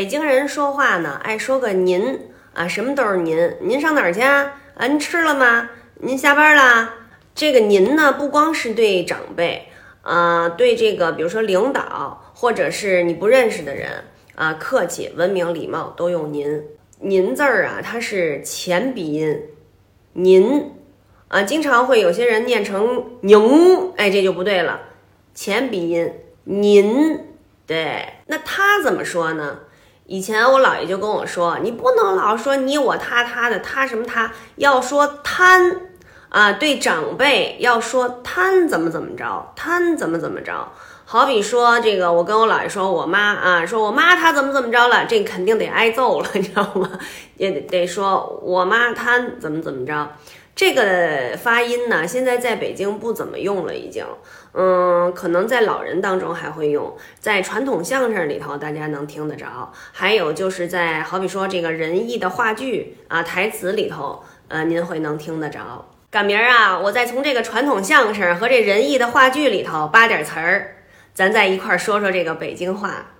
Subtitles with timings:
[0.00, 2.18] 北京人说话呢，爱说个您
[2.54, 3.54] 啊，什么都是您。
[3.60, 4.58] 您上哪儿去啊？
[4.74, 5.68] 啊，您吃了吗？
[5.96, 6.94] 您下班啦？
[7.34, 9.68] 这个您呢，不光是对长辈，
[10.00, 13.90] 啊，对这个比如说领导或者是你不认识的人
[14.36, 16.64] 啊，客气、文明、礼貌都用您。
[17.00, 19.38] 您字儿啊，它是前鼻音，
[20.14, 20.72] 您
[21.28, 24.80] 啊，经常会有些人念成宁，哎，这就不对了，
[25.34, 26.10] 前鼻音
[26.44, 27.26] 您。
[27.66, 29.58] 对，那他怎么说呢？
[30.10, 35.82] 以前我姥爷就跟我说，你不能老说你我他他的他什么他，要说贪
[36.28, 40.68] 啊，对长辈要说贪怎么怎么着，贪怎么怎么着。
[41.04, 46.90] 好比说这个，我跟我姥爷说我妈啊，说我妈她怎么怎么着了，这肯定得挨揍了，你知道吗？
[47.36, 50.08] 也得得说我妈贪怎么怎么着。
[50.60, 54.04] 这个发音呢，现在在北京不怎么用了，已经，
[54.52, 65.88] 嗯，可能在老人当中还会用，在传统相声里头大家能听得着，还有就是在好比说这个仁义的话剧啊台词里头，呃，您会能听得着。
[66.10, 70.76] 赶明儿啊，我再从这个传统相声和这仁义的话剧里头扒点词儿，
[71.14, 73.12] 咱再一块儿说说这个北京话。